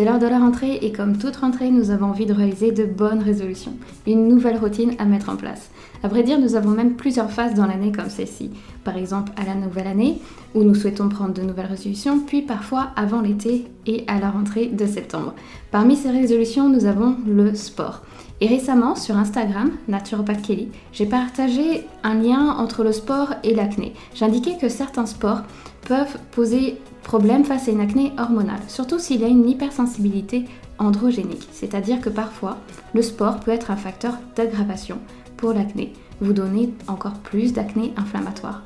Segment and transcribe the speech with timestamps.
[0.00, 2.86] C'est l'heure de la rentrée et comme toute rentrée, nous avons envie de réaliser de
[2.86, 3.74] bonnes résolutions,
[4.06, 5.68] une nouvelle routine à mettre en place.
[6.02, 8.50] À vrai dire, nous avons même plusieurs phases dans l'année comme celle-ci.
[8.82, 10.22] Par exemple, à la nouvelle année,
[10.54, 14.68] où nous souhaitons prendre de nouvelles résolutions, puis parfois avant l'été et à la rentrée
[14.68, 15.34] de septembre.
[15.70, 18.00] Parmi ces résolutions, nous avons le sport.
[18.40, 23.92] Et récemment, sur Instagram, Naturopath Kelly, j'ai partagé un lien entre le sport et l'acné.
[24.14, 25.42] J'indiquais que certains sports
[25.86, 30.44] peuvent poser problème face à une acné hormonale, surtout s'il y a une hypersensibilité
[30.78, 32.58] androgénique, c'est-à-dire que parfois
[32.94, 34.98] le sport peut être un facteur d'aggravation
[35.36, 38.62] pour l'acné, vous donner encore plus d'acné inflammatoire.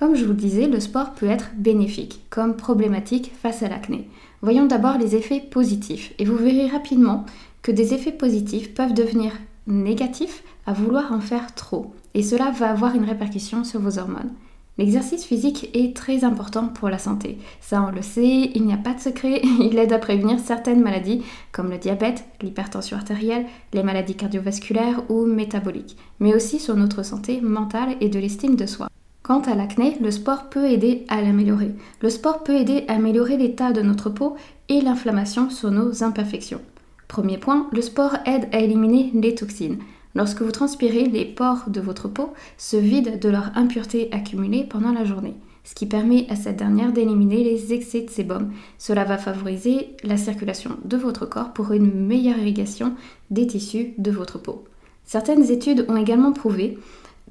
[0.00, 4.08] Comme je vous le disais, le sport peut être bénéfique, comme problématique face à l'acné.
[4.40, 7.26] Voyons d'abord les effets positifs, et vous verrez rapidement
[7.60, 9.32] que des effets positifs peuvent devenir
[9.66, 14.32] négatifs à vouloir en faire trop, et cela va avoir une répercussion sur vos hormones.
[14.78, 17.36] L'exercice physique est très important pour la santé.
[17.60, 19.42] Ça, on le sait, il n'y a pas de secret.
[19.60, 21.22] Il aide à prévenir certaines maladies
[21.52, 27.42] comme le diabète, l'hypertension artérielle, les maladies cardiovasculaires ou métaboliques, mais aussi sur notre santé
[27.42, 28.88] mentale et de l'estime de soi.
[29.22, 31.74] Quant à l'acné, le sport peut aider à l'améliorer.
[32.00, 34.36] Le sport peut aider à améliorer l'état de notre peau
[34.68, 36.62] et l'inflammation sur nos imperfections.
[37.06, 39.78] Premier point, le sport aide à éliminer les toxines.
[40.14, 44.92] Lorsque vous transpirez, les pores de votre peau se vident de leurs impuretés accumulées pendant
[44.92, 48.50] la journée, ce qui permet à cette dernière d'éliminer les excès de sébum.
[48.78, 52.94] Cela va favoriser la circulation de votre corps pour une meilleure irrigation
[53.30, 54.64] des tissus de votre peau.
[55.04, 56.78] Certaines études ont également prouvé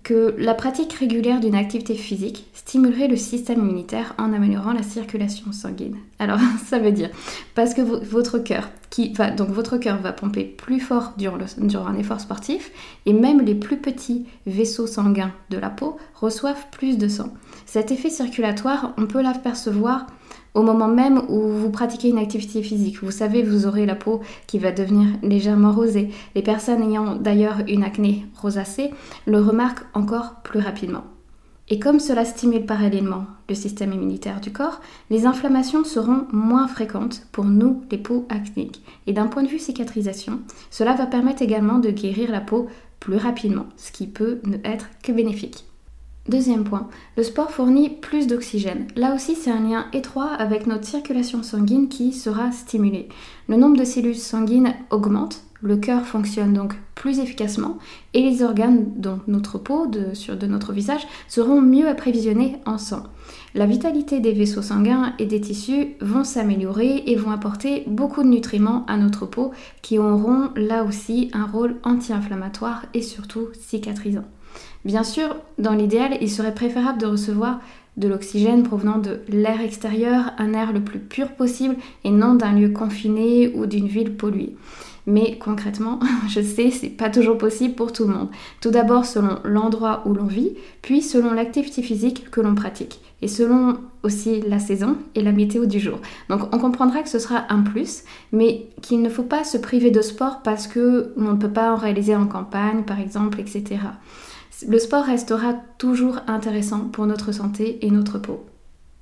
[0.04, 5.52] que la pratique régulière d'une activité physique stimulerait le système immunitaire en améliorant la circulation
[5.52, 5.98] sanguine.
[6.20, 7.10] Alors ça veut dire
[7.56, 11.88] parce que votre cœur qui va donc votre cœur va pomper plus fort durant, durant
[11.88, 12.72] un effort sportif
[13.06, 17.34] et même les plus petits vaisseaux sanguins de la peau reçoivent plus de sang.
[17.66, 20.08] Cet effet circulatoire, on peut l'apercevoir
[20.54, 23.04] au moment même où vous pratiquez une activité physique.
[23.04, 26.10] Vous savez, vous aurez la peau qui va devenir légèrement rosée.
[26.36, 28.92] Les personnes ayant d'ailleurs une acné rosacée
[29.26, 31.04] le remarquent encore plus rapidement.
[31.72, 37.28] Et comme cela stimule parallèlement le système immunitaire du corps, les inflammations seront moins fréquentes
[37.31, 38.84] pour nous, les peaux acnéiques.
[39.06, 40.40] Et d'un point de vue cicatrisation,
[40.72, 42.68] cela va permettre également de guérir la peau
[43.00, 45.69] plus rapidement, ce qui peut ne être que bénéfique.
[46.30, 48.86] Deuxième point, le sport fournit plus d'oxygène.
[48.96, 53.10] Là aussi, c'est un lien étroit avec notre circulation sanguine qui sera stimulée.
[53.48, 57.80] Le nombre de cellules sanguines augmente, le cœur fonctionne donc plus efficacement
[58.14, 62.78] et les organes, dont notre peau, de, sur, de notre visage, seront mieux apprévisionnés en
[62.78, 63.06] sang.
[63.56, 68.30] La vitalité des vaisseaux sanguins et des tissus vont s'améliorer et vont apporter beaucoup de
[68.30, 69.50] nutriments à notre peau
[69.82, 74.26] qui auront là aussi un rôle anti-inflammatoire et surtout cicatrisant.
[74.86, 77.60] Bien sûr, dans l'idéal, il serait préférable de recevoir
[77.98, 82.54] de l'oxygène provenant de l'air extérieur, un air le plus pur possible et non d'un
[82.54, 84.56] lieu confiné ou d'une ville polluée.
[85.06, 86.00] Mais concrètement,
[86.30, 88.30] je sais, c'est pas toujours possible pour tout le monde.
[88.62, 93.28] Tout d'abord selon l'endroit où l'on vit, puis selon l'activité physique que l'on pratique, et
[93.28, 96.00] selon aussi la saison et la météo du jour.
[96.30, 99.92] Donc on comprendra que ce sera un plus, mais qu'il ne faut pas se priver
[99.92, 103.80] de sport parce que on ne peut pas en réaliser en campagne, par exemple, etc
[104.68, 108.46] le sport restera toujours intéressant pour notre santé et notre peau.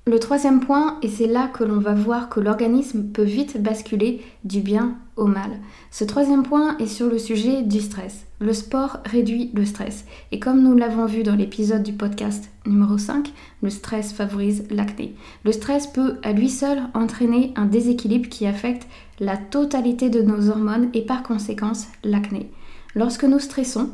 [0.08, 4.22] Le troisième point, et c'est là que l'on va voir que l'organisme peut vite basculer
[4.46, 5.60] du bien au mal.
[5.92, 8.26] Ce troisième point est sur le sujet du stress.
[8.40, 10.06] Le sport réduit le stress.
[10.32, 15.14] Et comme nous l'avons vu dans l'épisode du podcast numéro 5, le stress favorise l'acné.
[15.44, 18.88] Le stress peut à lui seul entraîner un déséquilibre qui affecte
[19.20, 22.50] la totalité de nos hormones et par conséquence l'acné.
[22.96, 23.90] Lorsque nous stressons,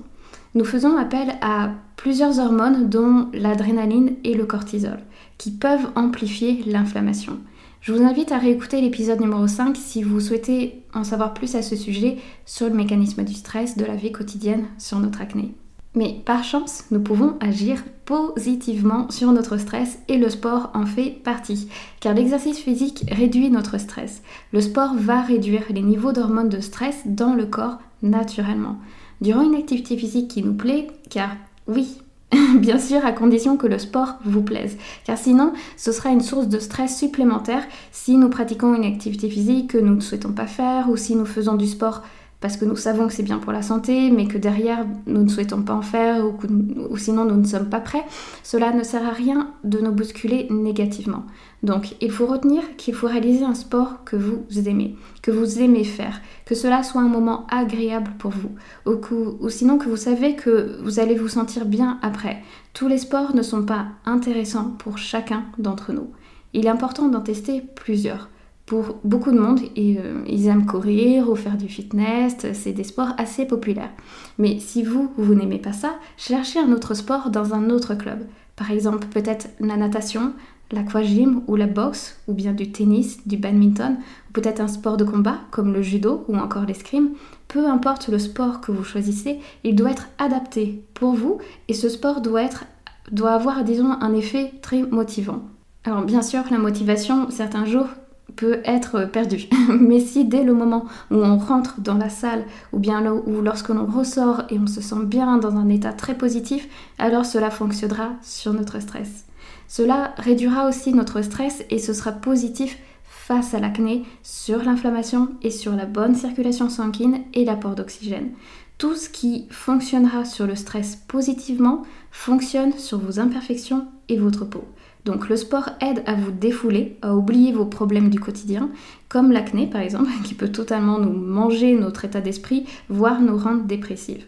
[0.55, 4.99] nous faisons appel à plusieurs hormones dont l'adrénaline et le cortisol,
[5.37, 7.39] qui peuvent amplifier l'inflammation.
[7.81, 11.61] Je vous invite à réécouter l'épisode numéro 5 si vous souhaitez en savoir plus à
[11.61, 15.53] ce sujet sur le mécanisme du stress de la vie quotidienne sur notre acné.
[15.95, 21.11] Mais par chance, nous pouvons agir positivement sur notre stress et le sport en fait
[21.23, 21.67] partie,
[21.99, 24.23] car l'exercice physique réduit notre stress.
[24.53, 28.77] Le sport va réduire les niveaux d'hormones de stress dans le corps naturellement.
[29.23, 31.29] Durant une activité physique qui nous plaît, car
[31.65, 31.97] oui,
[32.57, 36.49] bien sûr à condition que le sport vous plaise, car sinon ce sera une source
[36.49, 40.89] de stress supplémentaire si nous pratiquons une activité physique que nous ne souhaitons pas faire
[40.89, 42.03] ou si nous faisons du sport
[42.43, 45.29] parce que nous savons que c'est bien pour la santé, mais que derrière nous ne
[45.29, 48.03] souhaitons pas en faire ou, sinon nous ne sommes pas prêts,
[48.43, 51.23] cela ne sert à rien de nous bousculer négativement.
[51.63, 55.85] Donc il faut retenir qu'il faut réaliser un sport que vous aimez, que vous aimez
[55.85, 58.51] faire, que cela soit un moment agréable pour vous,
[58.85, 62.43] ou, sinon que vous savez que vous allez vous sentir bien après.
[62.73, 66.09] Tous les sports ne sont pas intéressants pour chacun d'entre nous.
[66.51, 68.27] Il est important d'en tester plusieurs
[68.65, 69.59] pour beaucoup de monde.
[69.77, 73.91] Euh, ils aiment courir ou faire du fitness, c'est des sports assez populaires.
[74.37, 78.19] Mais si vous, vous n'aimez pas ça, cherchez un autre sport dans un autre club.
[78.55, 80.33] Par exemple, peut-être la natation,
[80.71, 83.97] l'aquagym ou la boxe, ou bien du tennis, du badminton,
[84.29, 87.11] ou peut-être un sport de combat comme le judo ou encore l'escrime.
[87.47, 91.89] Peu importe le sport que vous choisissez, il doit être adapté pour vous et ce
[91.89, 92.65] sport doit, être,
[93.11, 95.43] doit avoir, disons, un effet très motivant.
[95.85, 97.87] Alors bien sûr, la motivation, certains jours,
[98.35, 99.47] peut être perdu.
[99.79, 103.03] Mais si dès le moment où on rentre dans la salle ou bien
[103.41, 106.67] lorsque l'on ressort et on se sent bien dans un état très positif,
[106.97, 109.25] alors cela fonctionnera sur notre stress.
[109.67, 115.49] Cela réduira aussi notre stress et ce sera positif face à l'acné, sur l'inflammation et
[115.49, 118.31] sur la bonne circulation sanguine et l'apport d'oxygène.
[118.77, 124.65] Tout ce qui fonctionnera sur le stress positivement fonctionne sur vos imperfections et votre peau.
[125.05, 128.69] Donc le sport aide à vous défouler, à oublier vos problèmes du quotidien,
[129.09, 133.63] comme l'acné par exemple, qui peut totalement nous manger notre état d'esprit, voire nous rendre
[133.63, 134.25] dépressives.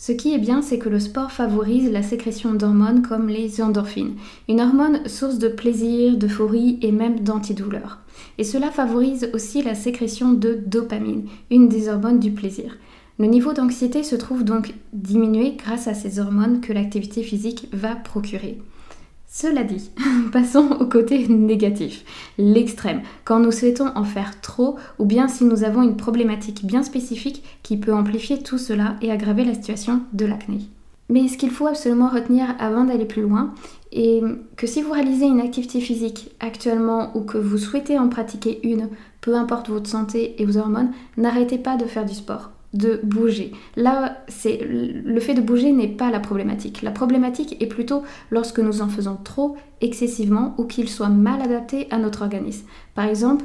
[0.00, 4.14] Ce qui est bien, c'est que le sport favorise la sécrétion d'hormones comme les endorphines,
[4.48, 7.98] une hormone source de plaisir, d'euphorie et même d'antidouleur.
[8.38, 12.76] Et cela favorise aussi la sécrétion de dopamine, une des hormones du plaisir.
[13.18, 17.96] Le niveau d'anxiété se trouve donc diminué grâce à ces hormones que l'activité physique va
[17.96, 18.58] procurer.
[19.30, 19.90] Cela dit,
[20.32, 22.02] passons au côté négatif,
[22.38, 26.82] l'extrême, quand nous souhaitons en faire trop ou bien si nous avons une problématique bien
[26.82, 30.60] spécifique qui peut amplifier tout cela et aggraver la situation de l'acné.
[31.10, 33.52] Mais ce qu'il faut absolument retenir avant d'aller plus loin
[33.92, 34.22] est
[34.56, 38.88] que si vous réalisez une activité physique actuellement ou que vous souhaitez en pratiquer une,
[39.20, 43.52] peu importe votre santé et vos hormones, n'arrêtez pas de faire du sport de bouger.
[43.76, 46.82] Là, c'est le fait de bouger n'est pas la problématique.
[46.82, 51.86] La problématique est plutôt lorsque nous en faisons trop, excessivement, ou qu'il soit mal adapté
[51.90, 52.66] à notre organisme.
[52.94, 53.44] Par exemple,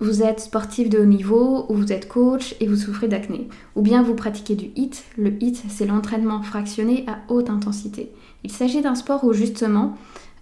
[0.00, 3.48] vous êtes sportif de haut niveau ou vous êtes coach et vous souffrez d'acné.
[3.74, 5.04] Ou bien vous pratiquez du HIT.
[5.16, 8.12] Le HIT, c'est l'entraînement fractionné à haute intensité.
[8.44, 9.96] Il s'agit d'un sport où justement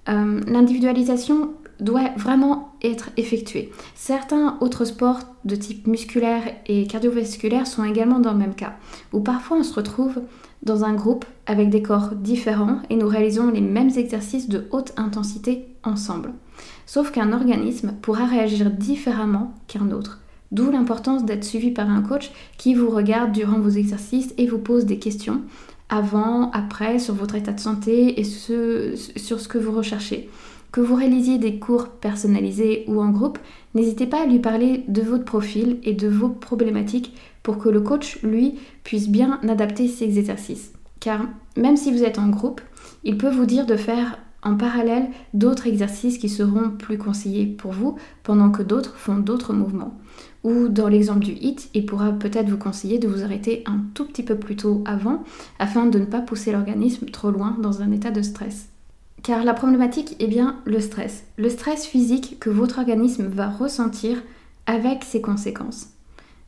[0.09, 3.73] euh, l'individualisation doit vraiment être effectué.
[3.95, 8.77] Certains autres sports de type musculaire et cardiovasculaire sont également dans le même cas,
[9.13, 10.23] où parfois on se retrouve
[10.63, 14.93] dans un groupe avec des corps différents et nous réalisons les mêmes exercices de haute
[14.97, 16.33] intensité ensemble.
[16.87, 20.21] Sauf qu'un organisme pourra réagir différemment qu'un autre.
[20.53, 24.59] D'où l'importance d'être suivi par un coach qui vous regarde durant vos exercices et vous
[24.59, 25.43] pose des questions
[25.89, 30.29] avant, après, sur votre état de santé et sur ce que vous recherchez.
[30.77, 33.39] Que vous réalisiez des cours personnalisés ou en groupe,
[33.75, 37.81] n'hésitez pas à lui parler de votre profil et de vos problématiques pour que le
[37.81, 40.75] coach, lui, puisse bien adapter ses exercices.
[41.01, 41.23] Car
[41.57, 42.61] même si vous êtes en groupe,
[43.05, 47.73] il peut vous dire de faire en parallèle d'autres exercices qui seront plus conseillés pour
[47.73, 49.97] vous pendant que d'autres font d'autres mouvements.
[50.45, 54.05] Ou dans l'exemple du HIT, il pourra peut-être vous conseiller de vous arrêter un tout
[54.05, 55.25] petit peu plus tôt avant
[55.59, 58.69] afin de ne pas pousser l'organisme trop loin dans un état de stress.
[59.27, 61.25] Car la problématique est bien le stress.
[61.37, 64.23] Le stress physique que votre organisme va ressentir
[64.67, 65.89] avec ses conséquences.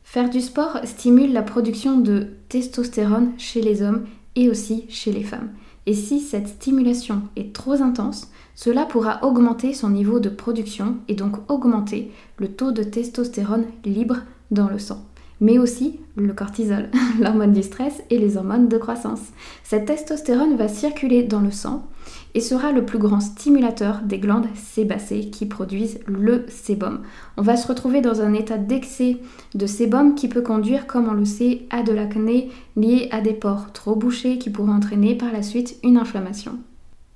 [0.05, 4.05] Faire du sport stimule la production de testostérone chez les hommes
[4.37, 5.49] et aussi chez les femmes.
[5.87, 11.15] Et si cette stimulation est trop intense, cela pourra augmenter son niveau de production et
[11.15, 14.19] donc augmenter le taux de testostérone libre
[14.51, 15.03] dans le sang.
[15.41, 19.21] Mais aussi le cortisol, l'hormone du stress et les hormones de croissance.
[19.63, 21.87] Cette testostérone va circuler dans le sang
[22.35, 27.01] et sera le plus grand stimulateur des glandes sébacées qui produisent le sébum.
[27.37, 29.17] On va se retrouver dans un état d'excès
[29.55, 33.33] de sébum qui peut conduire, comme on le sait, à de l'acné lié à des
[33.33, 36.57] pores trop bouchés qui pourraient entraîner par la suite une inflammation.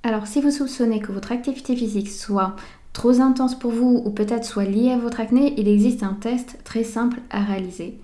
[0.03, 2.55] Alors si vous soupçonnez que votre activité physique soit
[2.91, 6.59] trop intense pour vous ou peut-être soit liée à votre acné, il existe un test
[6.63, 7.99] très simple à réaliser.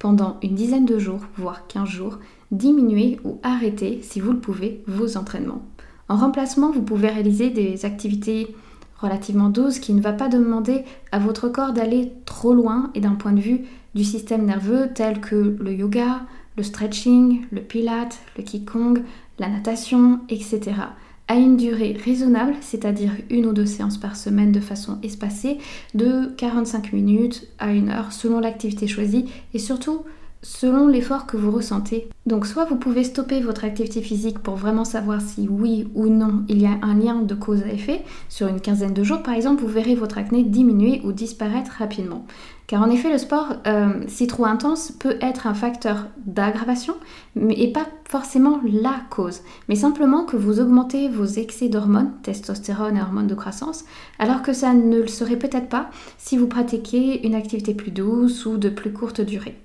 [0.00, 2.18] Pendant une dizaine de jours, voire 15 jours,
[2.50, 5.60] diminuez ou arrêtez, si vous le pouvez, vos entraînements.
[6.08, 8.56] En remplacement, vous pouvez réaliser des activités
[8.98, 13.14] relativement douces qui ne va pas demander à votre corps d'aller trop loin et d'un
[13.14, 16.22] point de vue du système nerveux tel que le yoga,
[16.56, 19.02] le stretching, le pilate, le qigong,
[19.38, 20.60] la natation, etc.
[21.30, 25.58] à une durée raisonnable, c'est-à-dire une ou deux séances par semaine de façon espacée,
[25.94, 30.02] de 45 minutes à une heure selon l'activité choisie et surtout
[30.42, 32.08] selon l'effort que vous ressentez.
[32.26, 36.44] Donc soit vous pouvez stopper votre activité physique pour vraiment savoir si oui ou non
[36.48, 38.02] il y a un lien de cause à effet.
[38.28, 42.26] Sur une quinzaine de jours par exemple, vous verrez votre acné diminuer ou disparaître rapidement.
[42.70, 46.94] Car en effet, le sport, euh, si trop intense, peut être un facteur d'aggravation,
[47.34, 53.02] mais pas forcément la cause, mais simplement que vous augmentez vos excès d'hormones, testostérone et
[53.02, 53.84] hormones de croissance,
[54.20, 58.46] alors que ça ne le serait peut-être pas si vous pratiquez une activité plus douce
[58.46, 59.56] ou de plus courte durée.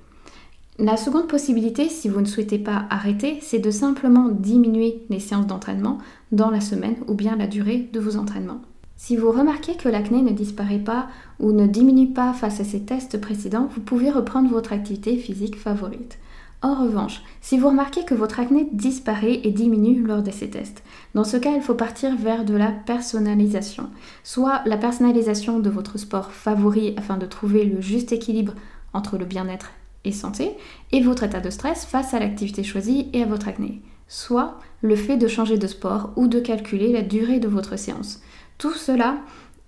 [0.78, 5.48] La seconde possibilité, si vous ne souhaitez pas arrêter, c'est de simplement diminuer les séances
[5.48, 6.00] d'entraînement
[6.34, 8.62] dans la semaine ou bien la durée de vos entraînements.
[8.98, 11.08] Si vous remarquez que l'acné ne disparaît pas
[11.40, 15.58] ou ne diminue pas face à ces tests précédents, vous pouvez reprendre votre activité physique
[15.58, 16.18] favorite.
[16.62, 20.84] En revanche, si vous remarquez que votre acné disparaît et diminue lors de ces tests,
[21.14, 23.90] dans ce cas, il faut partir vers de la personnalisation.
[24.26, 28.56] Soit la personnalisation de votre sport favori afin de trouver le juste équilibre
[28.92, 29.72] entre le bien-être
[30.06, 30.52] et santé,
[30.92, 33.82] et votre état de stress face à l'activité choisie et à votre acné.
[34.08, 38.22] Soit le fait de changer de sport ou de calculer la durée de votre séance.
[38.58, 39.18] Tout cela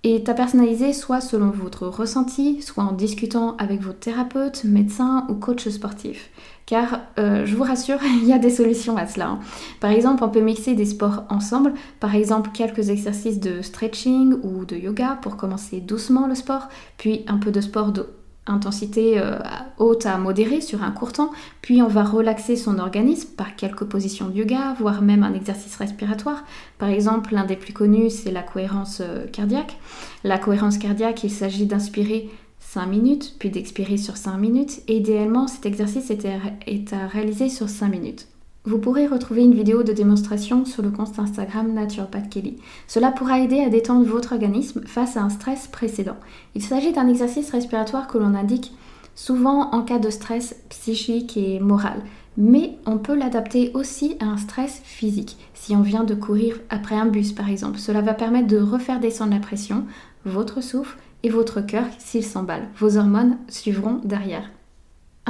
[0.04, 5.34] est à personnaliser soit selon votre ressenti, soit en discutant avec votre thérapeute, médecin ou
[5.34, 6.30] coach sportif.
[6.66, 9.28] Car euh, je vous rassure, il y a des solutions à cela.
[9.28, 9.40] Hein.
[9.80, 14.64] Par exemple, on peut mixer des sports ensemble, par exemple quelques exercices de stretching ou
[14.64, 18.06] de yoga pour commencer doucement le sport, puis un peu de sport de
[18.48, 19.38] intensité euh,
[19.78, 21.30] haute à modérée sur un court temps,
[21.62, 25.76] puis on va relaxer son organisme par quelques positions de yoga, voire même un exercice
[25.76, 26.44] respiratoire.
[26.78, 29.76] Par exemple, l'un des plus connus, c'est la cohérence euh, cardiaque.
[30.24, 35.46] La cohérence cardiaque, il s'agit d'inspirer 5 minutes, puis d'expirer sur 5 minutes, et idéalement,
[35.46, 38.28] cet exercice est à réaliser sur 5 minutes.
[38.68, 42.58] Vous pourrez retrouver une vidéo de démonstration sur le compte Instagram Naturopath Kelly.
[42.86, 46.18] Cela pourra aider à détendre votre organisme face à un stress précédent.
[46.54, 48.74] Il s'agit d'un exercice respiratoire que l'on indique
[49.14, 52.02] souvent en cas de stress psychique et moral.
[52.36, 55.38] Mais on peut l'adapter aussi à un stress physique.
[55.54, 59.00] Si on vient de courir après un bus par exemple, cela va permettre de refaire
[59.00, 59.86] descendre la pression,
[60.26, 62.68] votre souffle et votre cœur s'il s'emballe.
[62.76, 64.50] Vos hormones suivront derrière.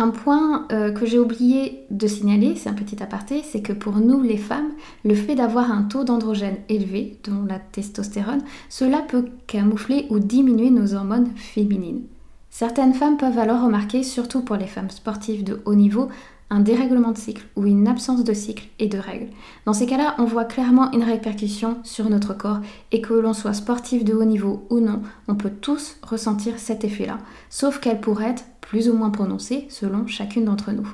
[0.00, 3.96] Un point euh, que j'ai oublié de signaler, c'est un petit aparté, c'est que pour
[3.96, 4.70] nous les femmes,
[5.04, 10.70] le fait d'avoir un taux d'androgène élevé, dont la testostérone, cela peut camoufler ou diminuer
[10.70, 12.02] nos hormones féminines.
[12.48, 16.06] Certaines femmes peuvent alors remarquer, surtout pour les femmes sportives de haut niveau,
[16.48, 19.30] un dérèglement de cycle ou une absence de cycle et de règles.
[19.66, 22.60] Dans ces cas-là, on voit clairement une répercussion sur notre corps
[22.92, 26.84] et que l'on soit sportif de haut niveau ou non, on peut tous ressentir cet
[26.84, 27.18] effet-là,
[27.50, 30.86] sauf qu'elle pourrait être plus ou moins prononcée selon chacune d'entre nous.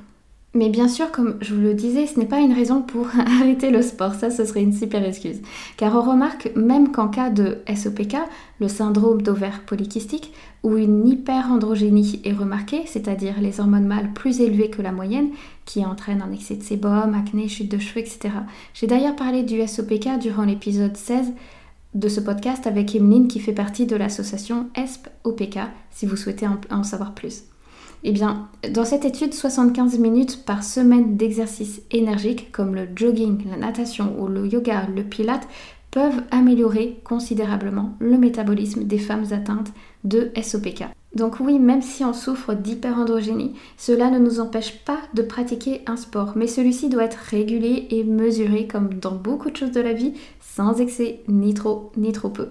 [0.57, 3.09] Mais bien sûr, comme je vous le disais, ce n'est pas une raison pour
[3.41, 5.41] arrêter le sport, ça ce serait une super excuse.
[5.77, 8.17] Car on remarque même qu'en cas de SOPK,
[8.61, 14.71] le syndrome d'ovaire polykystique, où une hyperandrogénie est remarquée, c'est-à-dire les hormones mâles plus élevées
[14.71, 15.31] que la moyenne,
[15.65, 18.31] qui entraînent un excès de sébum, acné, chute de cheveux, etc.
[18.75, 21.33] J'ai d'ailleurs parlé du SOPK durant l'épisode 16
[21.95, 25.59] de ce podcast avec Emeline qui fait partie de l'association ESP-OPK,
[25.91, 27.43] si vous souhaitez en savoir plus.
[28.07, 33.57] Eh bien, dans cette étude, 75 minutes par semaine d'exercice énergique comme le jogging, la
[33.57, 35.49] natation ou le yoga, le pilate
[35.91, 39.73] peuvent améliorer considérablement le métabolisme des femmes atteintes
[40.05, 40.85] de SOPK.
[41.15, 45.97] Donc oui, même si on souffre d'hyperandrogénie, cela ne nous empêche pas de pratiquer un
[45.97, 49.95] sport, mais celui-ci doit être régulé et mesuré comme dans beaucoup de choses de la
[49.95, 52.49] vie, sans excès ni trop ni trop peu.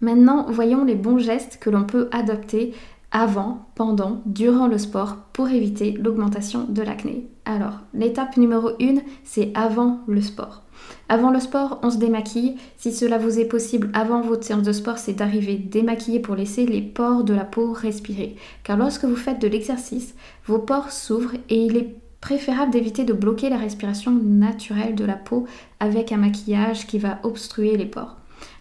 [0.00, 2.72] Maintenant, voyons les bons gestes que l'on peut adopter
[3.10, 7.26] avant, pendant, durant le sport pour éviter l'augmentation de l'acné.
[7.44, 10.64] Alors, l'étape numéro 1, c'est avant le sport.
[11.08, 12.56] Avant le sport, on se démaquille.
[12.76, 16.66] Si cela vous est possible avant votre séance de sport, c'est d'arriver démaquillé pour laisser
[16.66, 18.36] les pores de la peau respirer.
[18.62, 20.14] Car lorsque vous faites de l'exercice,
[20.46, 25.14] vos pores s'ouvrent et il est préférable d'éviter de bloquer la respiration naturelle de la
[25.14, 25.46] peau
[25.80, 28.16] avec un maquillage qui va obstruer les pores.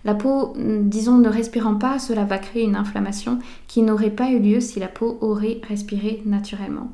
[0.06, 4.40] La peau, disons, ne respirant pas, cela va créer une inflammation qui n'aurait pas eu
[4.40, 6.90] lieu si la peau aurait respiré naturellement.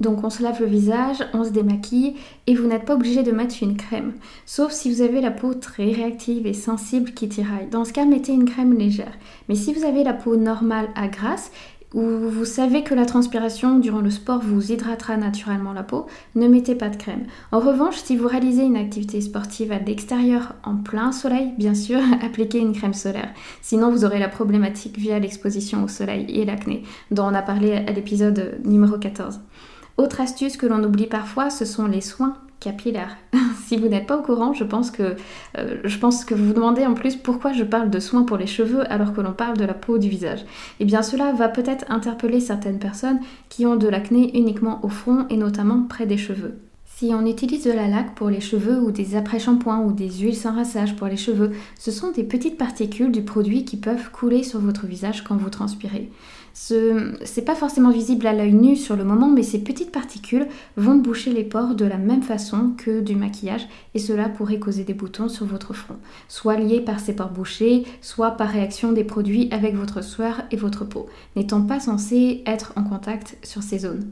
[0.00, 2.14] Donc on se lave le visage, on se démaquille
[2.46, 4.12] et vous n'êtes pas obligé de mettre une crème.
[4.46, 7.68] Sauf si vous avez la peau très réactive et sensible qui tiraille.
[7.68, 9.18] Dans ce cas, mettez une crème légère.
[9.48, 11.50] Mais si vous avez la peau normale à grasse,
[11.94, 16.46] ou vous savez que la transpiration durant le sport vous hydratera naturellement la peau, ne
[16.46, 17.26] mettez pas de crème.
[17.50, 22.00] En revanche, si vous réalisez une activité sportive à l'extérieur en plein soleil, bien sûr,
[22.22, 23.32] appliquez une crème solaire.
[23.62, 27.72] Sinon, vous aurez la problématique via l'exposition au soleil et l'acné, dont on a parlé
[27.72, 29.40] à l'épisode numéro 14.
[29.96, 33.16] Autre astuce que l'on oublie parfois, ce sont les soins capillaires.
[33.66, 35.16] si vous n'êtes pas au courant, je pense, que,
[35.58, 38.36] euh, je pense que vous vous demandez en plus pourquoi je parle de soins pour
[38.36, 40.44] les cheveux alors que l'on parle de la peau du visage.
[40.80, 45.26] Eh bien cela va peut-être interpeller certaines personnes qui ont de l'acné uniquement au front
[45.30, 46.58] et notamment près des cheveux.
[46.98, 50.34] Si on utilise de la laque pour les cheveux ou des après-shampoings ou des huiles
[50.34, 54.42] sans rassage pour les cheveux, ce sont des petites particules du produit qui peuvent couler
[54.42, 56.10] sur votre visage quand vous transpirez.
[56.54, 60.46] Ce n'est pas forcément visible à l'œil nu sur le moment, mais ces petites particules
[60.76, 64.84] vont boucher les pores de la même façon que du maquillage et cela pourrait causer
[64.84, 65.96] des boutons sur votre front,
[66.28, 70.56] soit liés par ces pores bouchés, soit par réaction des produits avec votre sueur et
[70.56, 74.10] votre peau, n'étant pas censés être en contact sur ces zones.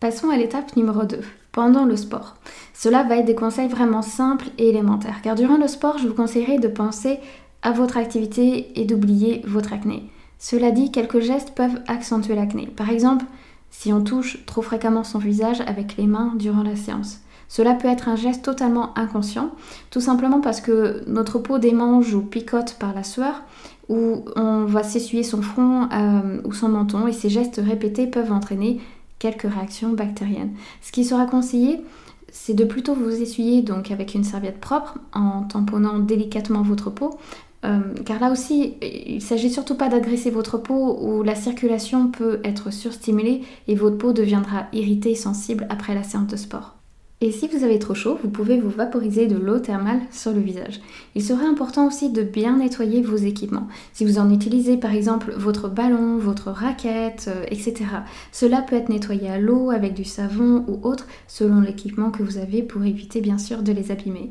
[0.00, 1.18] Passons à l'étape numéro 2,
[1.50, 2.36] pendant le sport.
[2.72, 6.14] Cela va être des conseils vraiment simples et élémentaires, car durant le sport, je vous
[6.14, 7.18] conseillerais de penser
[7.62, 10.04] à votre activité et d'oublier votre acné.
[10.38, 12.66] Cela dit, quelques gestes peuvent accentuer l'acné.
[12.66, 13.24] Par exemple,
[13.70, 17.20] si on touche trop fréquemment son visage avec les mains durant la séance.
[17.48, 19.50] Cela peut être un geste totalement inconscient,
[19.90, 23.42] tout simplement parce que notre peau démange ou picote par la sueur,
[23.88, 28.32] ou on va s'essuyer son front euh, ou son menton, et ces gestes répétés peuvent
[28.32, 28.80] entraîner
[29.18, 30.52] quelques réactions bactériennes.
[30.82, 31.82] Ce qui sera conseillé,
[32.30, 37.18] c'est de plutôt vous essuyer donc avec une serviette propre en tamponnant délicatement votre peau
[37.64, 42.08] euh, car là aussi, il ne s'agit surtout pas d'agresser votre peau où la circulation
[42.10, 46.78] peut être surstimulée et votre peau deviendra irritée et sensible après la séance de sport.
[47.20, 50.38] Et si vous avez trop chaud, vous pouvez vous vaporiser de l'eau thermale sur le
[50.38, 50.80] visage.
[51.16, 53.66] Il serait important aussi de bien nettoyer vos équipements.
[53.92, 57.86] Si vous en utilisez par exemple votre ballon, votre raquette, euh, etc.
[58.30, 62.38] Cela peut être nettoyé à l'eau avec du savon ou autre selon l'équipement que vous
[62.38, 64.30] avez pour éviter bien sûr de les abîmer.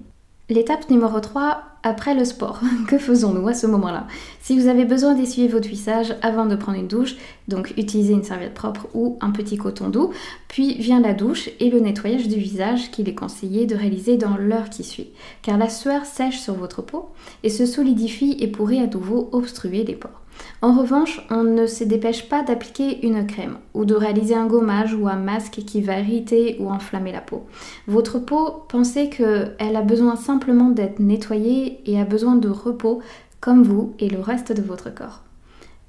[0.49, 2.62] L'étape numéro 3, après le sport.
[2.88, 4.07] que faisons-nous à ce moment-là?
[4.39, 7.17] Si vous avez besoin d'essuyer votre visage avant de prendre une douche,
[7.49, 10.12] donc utilisez une serviette propre ou un petit coton doux,
[10.47, 14.38] puis vient la douche et le nettoyage du visage qu'il est conseillé de réaliser dans
[14.38, 15.10] l'heure qui suit,
[15.41, 17.10] car la sueur sèche sur votre peau
[17.43, 20.21] et se solidifie et pourrait à nouveau obstruer les pores.
[20.62, 24.93] En revanche, on ne se dépêche pas d'appliquer une crème ou de réaliser un gommage
[24.93, 27.45] ou un masque qui va irriter ou enflammer la peau.
[27.88, 33.02] Votre peau, pensez qu'elle a besoin simplement d'être nettoyée et a besoin de repos
[33.39, 35.21] comme vous et le reste de votre corps.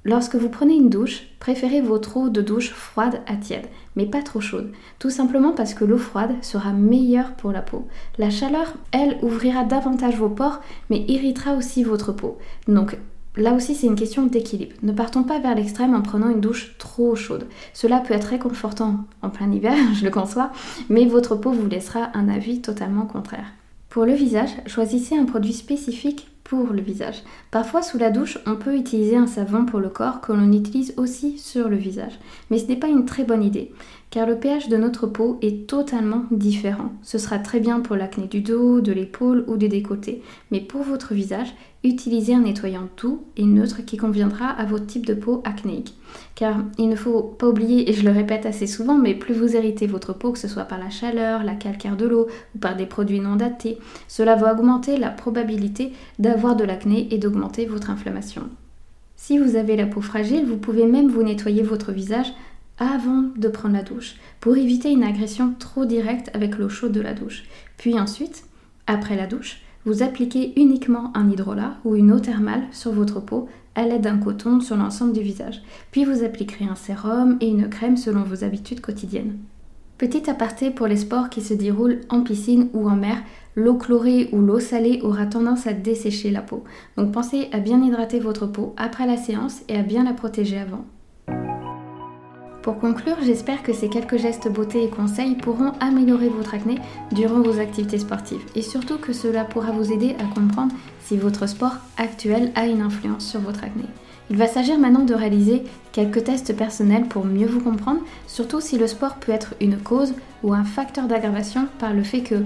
[0.05, 4.23] Lorsque vous prenez une douche, préférez votre eau de douche froide à tiède, mais pas
[4.23, 7.87] trop chaude, tout simplement parce que l'eau froide sera meilleure pour la peau.
[8.17, 12.39] La chaleur, elle, ouvrira davantage vos pores, mais irritera aussi votre peau.
[12.69, 12.97] Donc
[13.39, 14.75] Là aussi, c'est une question d'équilibre.
[14.83, 17.47] Ne partons pas vers l'extrême en prenant une douche trop chaude.
[17.73, 20.51] Cela peut être réconfortant en plein hiver, je le conçois,
[20.89, 23.47] mais votre peau vous laissera un avis totalement contraire.
[23.91, 27.23] Pour le visage, choisissez un produit spécifique pour le visage.
[27.51, 30.95] Parfois, sous la douche, on peut utiliser un savon pour le corps que l'on utilise
[30.97, 32.19] aussi sur le visage.
[32.51, 33.71] Mais ce n'est pas une très bonne idée,
[34.11, 36.91] car le pH de notre peau est totalement différent.
[37.03, 40.23] Ce sera très bien pour l'acné du dos, de l'épaule ou des décolletés.
[40.51, 45.07] Mais pour votre visage, utilisez un nettoyant doux et neutre qui conviendra à votre type
[45.07, 45.95] de peau acnéique.
[46.35, 49.55] Car il ne faut pas oublier, et je le répète assez souvent, mais plus vous
[49.57, 52.77] héritez votre peau, que ce soit par la chaleur, la calcaire de l'eau ou par
[52.77, 57.91] des produits non datés, cela va augmenter la probabilité d'avoir de l'acné et d'augmenter votre
[57.91, 58.43] inflammation.
[59.17, 62.33] Si vous avez la peau fragile, vous pouvez même vous nettoyer votre visage
[62.79, 67.01] avant de prendre la douche pour éviter une agression trop directe avec l'eau chaude de
[67.01, 67.45] la douche.
[67.77, 68.45] Puis ensuite,
[68.87, 73.49] après la douche, vous appliquez uniquement un hydrolat ou une eau thermale sur votre peau
[73.75, 75.63] à l'aide d'un coton sur l'ensemble du visage.
[75.91, 79.39] Puis vous appliquerez un sérum et une crème selon vos habitudes quotidiennes.
[79.99, 83.19] Petit aparté pour les sports qui se déroulent en piscine ou en mer,
[83.57, 86.65] l'eau chlorée ou l'eau salée aura tendance à dessécher la peau.
[86.97, 90.59] Donc pensez à bien hydrater votre peau après la séance et à bien la protéger
[90.59, 90.85] avant.
[92.69, 96.75] Pour conclure, j'espère que ces quelques gestes beauté et conseils pourront améliorer votre acné
[97.13, 101.49] durant vos activités sportives et surtout que cela pourra vous aider à comprendre si votre
[101.49, 103.85] sport actuel a une influence sur votre acné.
[104.29, 108.77] Il va s'agir maintenant de réaliser quelques tests personnels pour mieux vous comprendre, surtout si
[108.77, 112.43] le sport peut être une cause ou un facteur d'aggravation par le fait que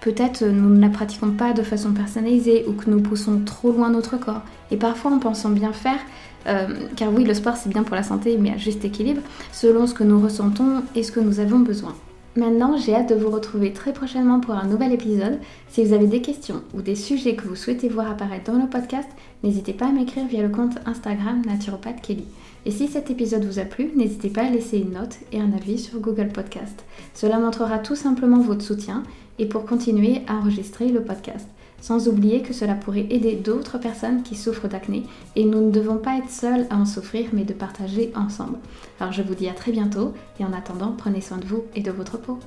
[0.00, 3.90] peut-être nous ne la pratiquons pas de façon personnalisée ou que nous poussons trop loin
[3.90, 4.42] notre corps.
[4.72, 6.00] Et parfois en pensant bien faire,
[6.46, 9.22] euh, car oui, le sport c'est bien pour la santé, mais à juste équilibre,
[9.52, 11.94] selon ce que nous ressentons et ce que nous avons besoin.
[12.36, 15.40] Maintenant, j'ai hâte de vous retrouver très prochainement pour un nouvel épisode.
[15.68, 18.68] Si vous avez des questions ou des sujets que vous souhaitez voir apparaître dans le
[18.68, 19.08] podcast,
[19.42, 22.26] n'hésitez pas à m'écrire via le compte Instagram Naturopathe Kelly.
[22.66, 25.52] Et si cet épisode vous a plu, n'hésitez pas à laisser une note et un
[25.52, 26.84] avis sur Google Podcast.
[27.14, 29.02] Cela montrera tout simplement votre soutien
[29.40, 31.48] et pour continuer à enregistrer le podcast.
[31.80, 35.04] Sans oublier que cela pourrait aider d'autres personnes qui souffrent d'acné
[35.36, 38.58] et nous ne devons pas être seuls à en souffrir mais de partager ensemble.
[38.98, 41.82] Alors je vous dis à très bientôt et en attendant prenez soin de vous et
[41.82, 42.38] de votre peau.